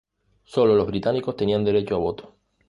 [0.45, 2.35] Solo los británicos tenían derecho a voto.